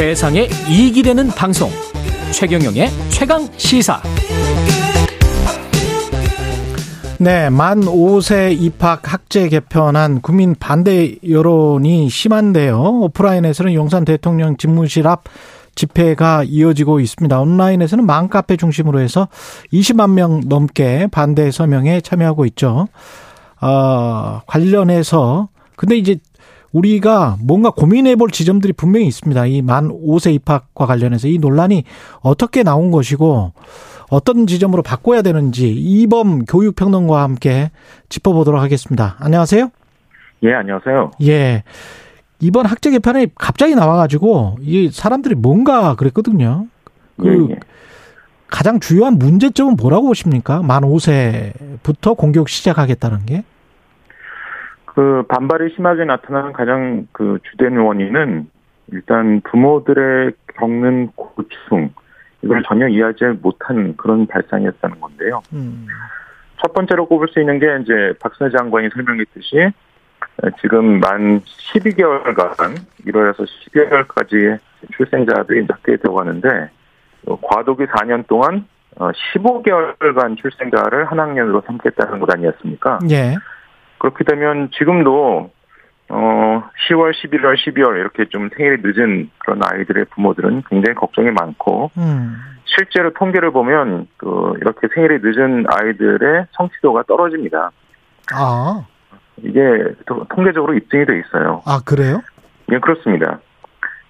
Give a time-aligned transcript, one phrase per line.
[0.00, 1.68] 세상에 이익이 되는 방송
[2.32, 4.00] 최경영의 최강 시사
[7.18, 12.80] 네, 만 5세 입학 학제 개편안 국민 반대 여론이 심한데요.
[12.80, 15.24] 오프라인에서는 용산 대통령 집무실 앞
[15.74, 17.38] 집회가 이어지고 있습니다.
[17.38, 19.28] 온라인에서는 맘카페 중심으로 해서
[19.70, 22.88] 20만 명 넘게 반대 서명에 참여하고 있죠.
[23.60, 26.16] 어, 관련해서 근데 이제
[26.72, 29.46] 우리가 뭔가 고민해 볼 지점들이 분명히 있습니다.
[29.46, 31.84] 이 만 5세 입학과 관련해서 이 논란이
[32.20, 33.52] 어떻게 나온 것이고
[34.08, 37.70] 어떤 지점으로 바꿔야 되는지 이범 교육평론가와 함께
[38.08, 39.16] 짚어보도록 하겠습니다.
[39.18, 39.70] 안녕하세요.
[40.44, 41.10] 예, 안녕하세요.
[41.22, 41.62] 예.
[42.40, 46.66] 이번 학제 개편에 갑자기 나와가지고 이 사람들이 뭔가 그랬거든요.
[47.18, 47.58] 그 예, 예.
[48.48, 50.62] 가장 주요한 문제점은 뭐라고 보십니까?
[50.62, 53.44] 만 5세부터 공교육 시작하겠다는 게?
[54.94, 58.48] 그 반발이 심하게 나타나는 가장 그 주된 원인은
[58.92, 61.90] 일단 부모들의 겪는 고충
[62.42, 65.42] 이걸 전혀 이해하지 못한 그런 발상이었다는 건데요.
[65.52, 65.86] 음.
[66.60, 69.70] 첫 번째로 꼽을 수 있는 게 이제 박순애 장관이 설명했듯이
[70.60, 72.76] 지금 만 12개월간
[73.06, 74.58] 1월에서 12월까지
[74.96, 76.70] 출생자들이 낮게 들어가는데
[77.42, 82.98] 과도기 4년 동안 15개월간 어, 출생자를 한 학년으로 삼겠다는 것 아니었습니까?
[83.10, 83.36] 예.
[84.00, 85.50] 그렇게 되면 지금도
[86.08, 92.36] 어 10월, 11월, 12월 이렇게 좀 생일이 늦은 그런 아이들의 부모들은 굉장히 걱정이 많고 음.
[92.64, 97.70] 실제로 통계를 보면 그 이렇게 생일이 늦은 아이들의 성취도가 떨어집니다.
[98.34, 98.86] 아
[99.36, 99.60] 이게
[100.30, 101.62] 통계적으로 입증이 돼 있어요.
[101.64, 102.22] 아 그래요?
[102.72, 103.38] 예 그렇습니다.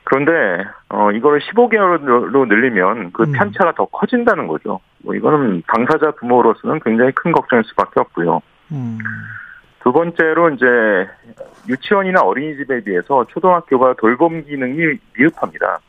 [0.04, 3.32] 그런데 어 이거를 15개월로 늘리면 그 음.
[3.32, 4.80] 편차가 더 커진다는 거죠.
[5.04, 8.40] 뭐 이거는 당사자 부모로서는 굉장히 큰 걱정일 수밖에 없고요.
[8.72, 8.98] 음.
[9.82, 10.66] 두 번째로 이제
[11.68, 15.80] 유치원이나 어린이집에 비해서 초등학교가 돌봄 기능이 미흡합니다.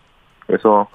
[0.48, 0.88] 그래서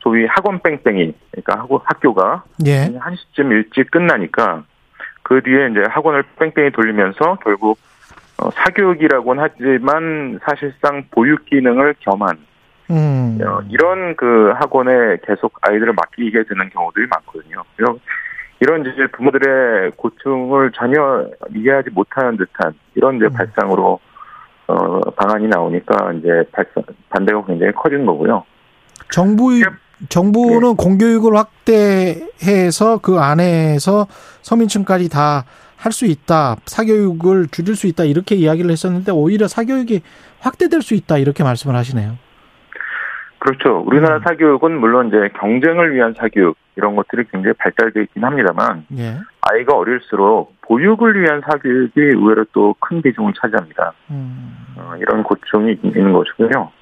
[0.00, 2.90] 소위 학원 뺑뺑이, 그러니까 학교가 예.
[2.98, 4.64] 한 시쯤 일찍 끝나니까
[5.22, 7.78] 그 뒤에 이제 학원을 뺑뺑이 돌리면서 결국
[8.38, 12.38] 어, 사교육이라고는 하지만 사실상 보육 기능을 겸한
[12.90, 13.38] 음.
[13.44, 17.62] 어, 이런 그 학원에 계속 아이들을 맡기게 되는 경우들이 많거든요.
[18.60, 23.32] 이런 이제 부모들의 고충을 전혀 이해하지 못하는 듯한 이런 이제 음.
[23.32, 23.98] 발상으로
[24.66, 28.44] 어 방안이 나오니까 이제 발상 반대가 굉장히 커진 거고요.
[29.10, 29.60] 정부
[30.08, 30.74] 정부는 네.
[30.76, 34.06] 공교육을 확대해서 그 안에서
[34.42, 35.44] 서민층까지 다
[35.80, 40.02] 할 수 있다, 사교육을 줄일 수 있다 이렇게 이야기를 했었는데 오히려 사교육이
[40.40, 42.18] 확대될 수 있다 이렇게 말씀을 하시네요.
[43.38, 43.82] 그렇죠.
[43.86, 44.22] 우리나라 음.
[44.22, 49.18] 사교육은 물론 이제 경쟁을 위한 사교육 이런 것들이 굉장히 발달되어 있긴 합니다만 예.
[49.42, 53.92] 아이가 어릴수록 보육을 위한 사교육이 의외로 또 큰 비중을 차지합니다.
[54.10, 54.56] 음.
[54.76, 56.72] 어, 이런 고충이 있는 것이고요.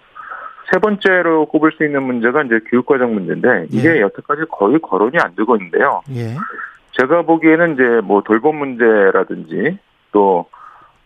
[0.70, 4.00] 세 번째로 꼽을 수 있는 문제가 이제 교육과정 문제인데 이게 예.
[4.02, 6.02] 여태까지 거의 거론이 안 되고 있는데요.
[6.14, 6.36] 예.
[6.92, 9.78] 제가 보기에는 이제 뭐 돌봄 문제라든지
[10.12, 10.46] 또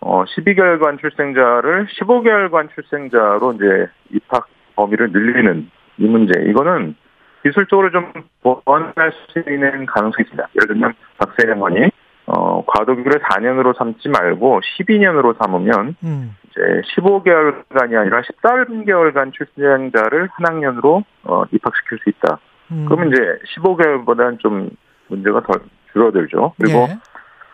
[0.01, 6.97] 어, 12개월간 출생자를 15개월간 출생자로 이제 입학 범위를 늘리는 이 문제 이거는
[7.43, 10.49] 기술적으로 좀 보완할 수 있는 가능성이 있습니다.
[10.57, 11.91] 예를 들면 박세 장관이
[12.27, 16.37] 어, 과도기를 4년으로 삼지 말고 12년으로 삼으면 음.
[16.47, 16.61] 이제
[16.95, 22.39] 15개월간이 아니라 13개월간 출생자를 한 학년으로 어, 입학시킬 수 있다.
[22.71, 22.85] 음.
[22.87, 23.21] 그러면 이제
[23.57, 24.71] 15개월보다는 좀
[25.09, 25.55] 문제가 더
[25.93, 26.55] 줄어들죠.
[26.59, 26.99] 그리고 예.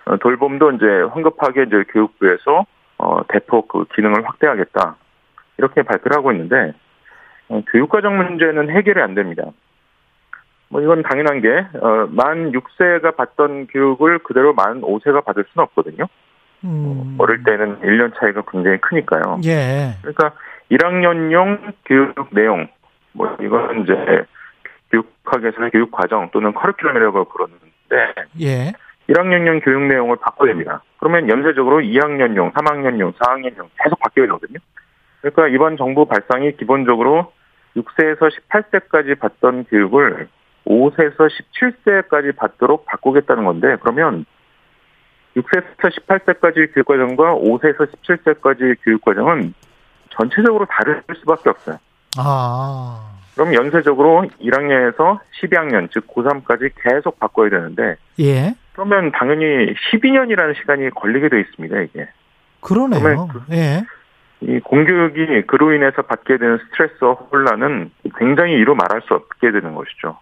[0.04, 2.66] 어, 돌봄도 이제 황급하게 이제 교육부에서
[2.98, 4.96] 어, 대폭 그 기능을 확대하겠다.
[5.58, 6.72] 이렇게 발표를 하고 있는데
[7.48, 9.44] 어, 교육과정 문제는 해결이 안 됩니다.
[10.70, 11.48] 뭐 이건 당연한 게,
[11.80, 16.06] 어, 만 6세가 받던 교육을 그대로 만 5세가 받을 수는 없거든요.
[16.64, 17.16] 음.
[17.18, 19.40] 어, 어릴 때는 1년 차이가 굉장히 크니까요.
[19.44, 19.94] 예.
[20.02, 20.32] 그러니까
[20.70, 22.68] 1학년용 교육 내용,
[23.12, 24.24] 뭐 이건 이제
[24.90, 28.72] 교육학에서는 교육 과정 또는 커리큘럼이라고 부르는데, 예.
[29.08, 30.82] 1학년용 교육 내용을 바꿔야 됩니다.
[30.98, 34.58] 그러면 연쇄적으로 2학년용, 3학년용, 4학년용 계속 바뀌어야 되거든요.
[35.22, 37.32] 그러니까 이번 정부 발상이 기본적으로
[37.76, 40.28] 6세에서 18세까지 받던 교육을
[40.68, 44.26] 5세에서 17세까지 받도록 바꾸겠다는 건데 그러면
[45.36, 49.54] 6세에서 18세까지 교육과정과 5세에서 17세까지 교육과정은
[50.10, 51.78] 전체적으로 다를 수밖에 없어요.
[52.18, 53.18] 아.
[53.34, 57.96] 그럼 연쇄적으로 1학년에서 12학년, 즉 고3까지 계속 바꿔야 되는데.
[58.18, 58.54] 예.
[58.72, 62.08] 그러면 당연히 12년이라는 시간이 걸리게 돼 있습니다, 이게.
[62.60, 63.28] 그러네요.
[63.28, 63.84] 그, 예.
[64.40, 70.18] 이 공교육이 그로 인해서 받게 되는 스트레스와 혼란은 굉장히 이루 말할 수 없게 되는 것이죠.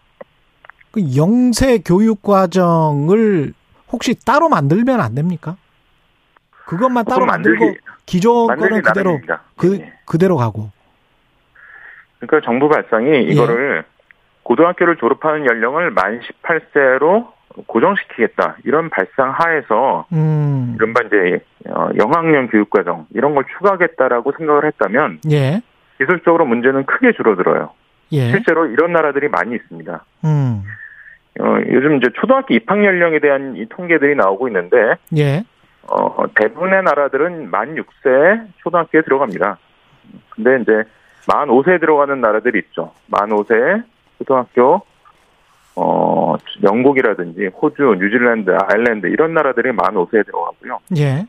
[0.96, 3.52] 그 영세 교육 과정을
[3.92, 5.56] 혹시 따로 만들면 안 됩니까?
[6.64, 7.74] 그것만 따로 만들고
[8.06, 9.20] 기존 거는 그대로
[9.58, 9.92] 그 네.
[10.06, 10.70] 그대로 가고.
[12.18, 13.84] 그러니까 정부 발상이 이거를
[14.42, 17.28] 고등학교를 졸업하는 연령을 만 18세로
[17.66, 20.76] 고정시키겠다 이런 발상 하에서 음.
[20.76, 25.60] 이른바 이제 어, 영학년 교육과정 이런 걸 추가하겠다라고 생각을 했다면 예.
[25.98, 27.70] 기술적으로 문제는 크게 줄어들어요.
[28.12, 28.30] 예.
[28.30, 30.04] 실제로 이런 나라들이 많이 있습니다.
[30.24, 30.62] 음.
[31.40, 35.44] 어, 요즘 이제 초등학교 입학 연령에 대한 이 통계들이 나오고 있는데 예.
[35.88, 39.58] 어, 대부분의 나라들은 만 6세에 초등학교에 들어갑니다.
[40.30, 40.84] 근데 이제
[41.28, 42.92] 만 5세에 들어가는 나라들이 있죠.
[43.06, 43.84] 만 5세에
[44.18, 44.82] 초등학교
[45.74, 50.78] 어, 영국이라든지 호주, 뉴질랜드, 아일랜드 이런 나라들이 만 5세에 들어가고요.
[50.96, 51.26] 예.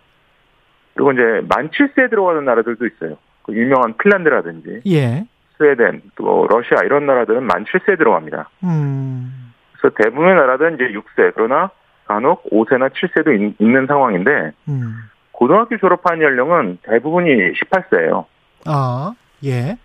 [0.94, 3.18] 그리고 이제 만 7세에 들어가는 나라들도 있어요.
[3.44, 5.26] 그 유명한 핀란드라든지 예.
[5.58, 8.50] 스웨덴, 또 러시아 이런 나라들은 만 7세에 들어갑니다.
[8.64, 9.47] 음.
[9.88, 11.70] 그래서 대부분의 나라들은 이제 6세, 그러나
[12.06, 14.96] 간혹 5세나 7세도 있, 있는 상황인데 음.
[15.32, 18.26] 고등학교 졸업한 연령은 대부분이 18세예요.
[18.66, 19.14] 아.
[19.44, 19.78] 예.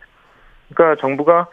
[0.73, 1.49] 그러니까 정부가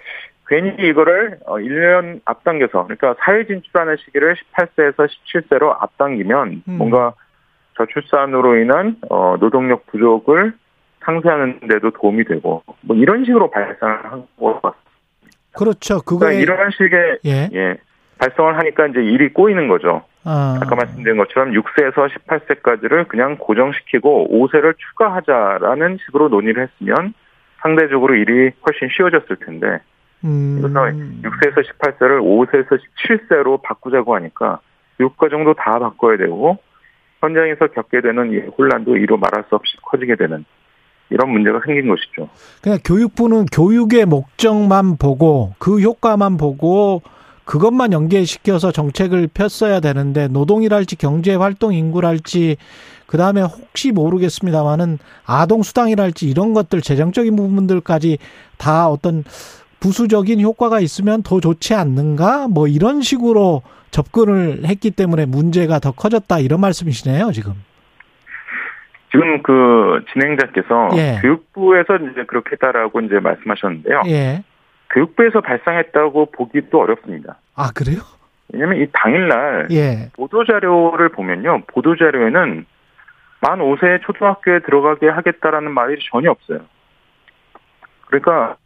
[0.47, 6.77] 괜히 이거를 1년 앞당겨서 그러니까 사회 진출하는 시기를 18세에서 17세로 앞당기면 음.
[6.77, 7.13] 뭔가
[7.77, 10.53] 저출산으로 인한 어, 노동력 부족을
[11.03, 14.89] 상쇄하는 데도 도움이 되고 뭐 이런 식으로 발상을 한것 같습니다.
[15.53, 16.01] 그렇죠.
[16.01, 17.49] 그러니까 그거에 이런 식의 예.
[17.53, 17.77] 예
[18.19, 20.03] 발성을 하니까 이제 일이 꼬이는 거죠.
[20.23, 20.59] 아.
[20.61, 27.13] 아까 말씀드린 것처럼 6세에서 18세까지를 그냥 고정시키고 5세를 추가하자라는 식으로 논의를 했으면
[27.61, 29.79] 상대적으로 일이 훨씬 쉬워졌을 텐데
[30.25, 30.59] 음.
[30.61, 34.59] 그래서 6세에서 18세를 5세에서 17세로 바꾸자고 하니까
[34.97, 36.57] 교육과정도 다 바꿔야 되고
[37.21, 40.45] 현장에서 겪게 되는 이 혼란도 이루 말할 수 없이 커지게 되는
[41.09, 42.29] 이런 문제가 생긴 것이죠.
[42.61, 47.01] 그냥 교육부는 교육의 목적만 보고 그 효과만 보고
[47.49, 52.57] 그것만 연계시켜서 정책을 폈어야 되는데 노동이랄지 경제 활동 인구랄지
[53.07, 58.19] 그 다음에 혹시 모르겠습니다만은 아동 수당이랄지 이런 것들 재정적인 부분들까지
[58.59, 59.23] 다 어떤
[59.79, 62.49] 부수적인 효과가 있으면 더 좋지 않는가?
[62.49, 67.53] 뭐 이런 식으로 접근을 했기 때문에 문제가 더 커졌다 이런 말씀이시네요, 지금.
[69.11, 71.17] 지금 그 진행자께서 예.
[71.23, 74.03] 교육부에서 이제 그렇게 했다라고 이제 말씀하셨는데요.
[74.05, 74.43] 예.
[74.91, 77.37] 교육부에서 발상했다고 보기도 어렵습니다.
[77.55, 77.99] 아, 그래요?
[78.51, 80.09] 왜냐하면 이 당일날 예.
[80.13, 82.65] 보도 자료를 보면요, 보도 자료에는
[83.41, 86.59] 만 5세 초등학교에 들어가게 하겠다라는 말이 전혀 없어요.
[88.07, 88.57] 그러니까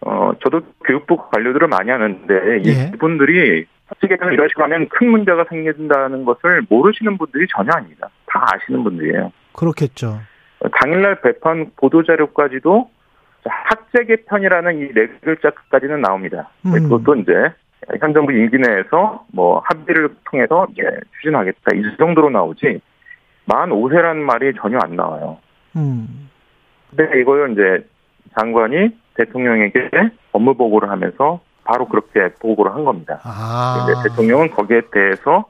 [0.00, 2.34] 어 저도 교육부 관료들을 많이 하는데
[2.66, 2.90] 예.
[2.94, 8.10] 이분들이 어떻게 이런 식으로 하면 큰 문제가 생긴다는 것을 모르시는 분들이 전혀 아닙니다.
[8.26, 9.32] 다 아시는 분들이에요.
[9.54, 10.20] 그렇겠죠.
[10.80, 12.90] 당일날 배포한 보도 자료까지도
[13.44, 16.48] 학제 개편이라는 이 네 글자까지는 나옵니다.
[16.66, 16.72] 음.
[16.72, 17.32] 그것도 이제
[18.00, 20.82] 현 정부 임기 내에서 뭐 합의를 통해서 이제
[21.16, 22.80] 추진하겠다 이 정도로 나오지
[23.46, 25.38] 만 5세라는 말이 전혀 안 나와요.
[25.76, 26.30] 음.
[26.90, 27.86] 근데 이걸 이제
[28.38, 29.90] 장관이 대통령에게
[30.32, 33.20] 업무 보고를 하면서 바로 그렇게 보고를 한 겁니다.
[33.24, 33.86] 아.
[34.04, 35.44] 대통령은 거기에 대해서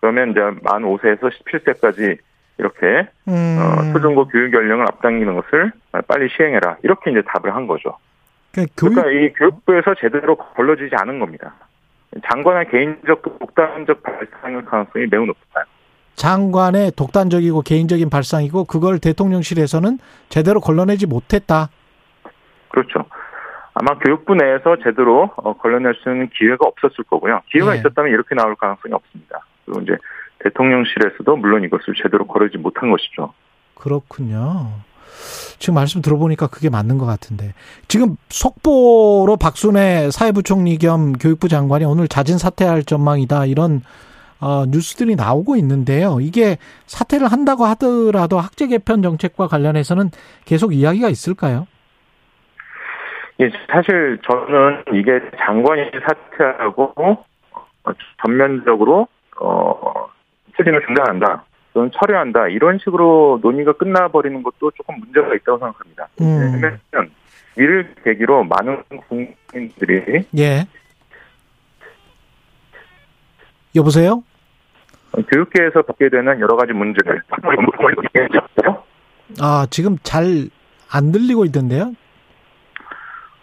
[0.00, 2.18] 그러면 이제 만 5세에서 17세까지
[2.60, 3.58] 이렇게 음.
[3.58, 5.72] 어, 초중고 교육 연령을 앞당기는 것을
[6.06, 7.96] 빨리 시행해라 이렇게 이제 답을 한 거죠.
[8.52, 11.54] 그러니까 교육 그러니까 이 교육부에서 제대로 걸러지지 않은 겁니다.
[12.28, 15.64] 장관의 개인적 독단적 발상일 가능성이 매우 높아요.
[16.16, 21.70] 장관의 독단적이고 개인적인 발상이고 그걸 대통령실에서는 제대로 걸러내지 못했다.
[22.68, 23.06] 그렇죠.
[23.72, 27.40] 아마 교육부 내에서 제대로 어, 걸러낼 수 있는 기회가 없었을 거고요.
[27.50, 27.78] 기회가 예.
[27.78, 29.40] 있었다면 이렇게 나올 가능성이 없습니다.
[29.64, 29.96] 그리고 이제
[30.44, 33.32] 대통령실에서도 물론 이것을 제대로 거르지 못한 것이죠.
[33.74, 34.68] 그렇군요.
[35.58, 37.52] 지금 말씀 들어보니까 그게 맞는 것 같은데
[37.88, 43.82] 지금 속보로 박순애 사회부총리 겸 교육부 장관이 오늘 자진 사퇴할 전망이다 이런
[44.40, 46.18] 어, 뉴스들이 나오고 있는데요.
[46.20, 46.56] 이게
[46.86, 50.10] 사퇴를 한다고 하더라도 학제 개편 정책과 관련해서는
[50.46, 51.66] 계속 이야기가 있을까요?
[53.40, 57.92] 예, 사실 저는 이게 장관이 사퇴하고 어,
[58.22, 59.08] 전면적으로
[59.40, 59.89] 어,
[60.60, 61.44] 추진을 중단한다.
[61.72, 62.48] 또는 철회한다.
[62.48, 66.08] 이런 식으로 논의가 끝나버리는 것도 조금 문제가 있다고 생각합니다.
[66.20, 66.54] 음.
[66.54, 67.10] 왜냐하면
[67.56, 70.66] 이를 계기로 많은 국민들이 예.
[73.74, 74.24] 여보세요?
[75.12, 77.22] 교육계에서 겪게 되는 여러 가지 문제를
[79.40, 80.50] 아, 지금 잘
[80.90, 81.94] 안 들리고 있던데요?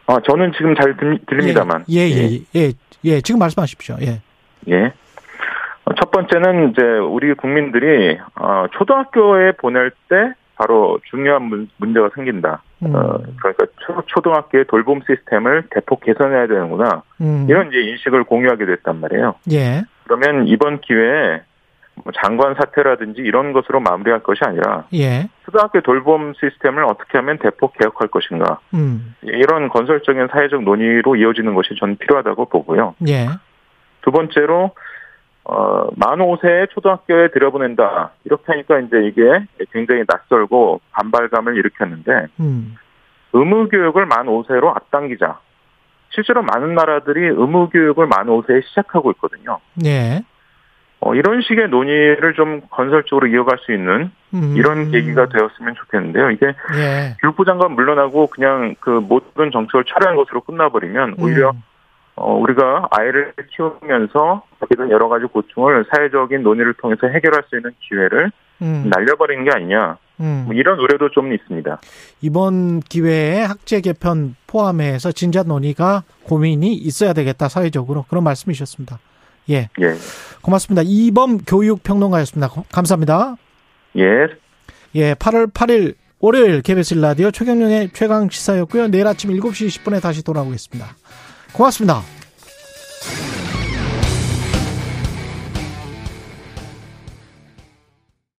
[0.06, 1.86] 아, 저는 지금 잘 들, 들립니다만.
[1.90, 2.74] 예, 예, 예, 예,
[3.06, 3.98] 예, 지금 말씀하십시오.
[4.02, 4.22] 예.
[4.70, 4.94] 예.
[5.88, 12.62] 어, 첫 번째는 이제 우리 국민들이 어, 초등학교에 보낼 때 바로 중요한 문, 문제가 생긴다.
[12.84, 12.94] 음.
[12.94, 17.04] 어, 그러니까 초, 초등학교의 돌봄 시스템을 대폭 개선해야 되는구나.
[17.22, 17.46] 음.
[17.50, 19.36] 이런 이제 인식을 공유하게 됐단 말이에요.
[19.52, 19.84] 예.
[20.04, 21.42] 그러면 이번 기회에
[22.04, 25.30] 뭐 장관 사퇴라든지 이런 것으로 마무리할 것이 아니라 예.
[25.46, 28.60] 초등학교 돌봄 시스템을 어떻게 하면 대폭 개혁할 것인가.
[28.74, 29.16] 음.
[29.22, 32.96] 이런 건설적인 사회적 논의로 이어지는 것이 저는 필요하다고 보고요.
[33.08, 33.28] 예.
[34.02, 34.72] 두 번째로
[35.50, 38.12] 어, 만 5세에 초등학교에 들여보낸다.
[38.26, 42.76] 이렇게 하니까 이제 이게 굉장히 낯설고 반발감을 일으켰는데, 음.
[43.32, 45.40] 의무교육을 만 5세로 앞당기자.
[46.10, 49.60] 실제로 많은 나라들이 의무교육을 만 5세에 시작하고 있거든요.
[49.86, 50.22] 예.
[51.00, 54.54] 어, 이런 식의 논의를 좀 건설적으로 이어갈 수 있는 음.
[54.58, 56.32] 이런 계기가 되었으면 좋겠는데요.
[56.32, 57.16] 이게 예.
[57.22, 61.64] 교육부 장관 물러나고 그냥 그 모든 정책을 철회한 것으로 끝나버리면 오히려 음.
[62.18, 68.32] 어, 우리가 아이를 키우면서 어떻게든 여러 가지 고충을 사회적인 논의를 통해서 해결할 수 있는 기회를
[68.64, 68.90] 음.
[68.92, 69.98] 날려버린 게 아니냐.
[70.20, 70.44] 음.
[70.48, 71.80] 뭐 이런 우려도 좀 있습니다.
[72.22, 78.98] 이번 기회에 학제 개편 포함해서 진짜 논의가 고민이 있어야 되겠다 사회적으로 그런 말씀이셨습니다.
[79.52, 79.94] 예, 예.
[80.42, 80.82] 고맙습니다.
[80.86, 82.50] 이범 교육평론가였습니다.
[82.50, 83.36] 고- 감사합니다.
[83.98, 84.28] 예.
[84.96, 88.88] 예, 8월 8일 월요일 KBS 라디오 최경영의 최강 시사였고요.
[88.88, 90.88] 내일 아침 7시 20분에 다시 돌아오겠습니다.
[91.58, 92.04] 고맙습니다.